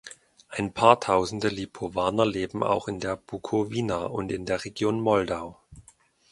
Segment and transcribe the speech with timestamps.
[0.49, 5.59] Ein paar tausende Lipowaner leben auch in der Bukowina und in der Region Moldau.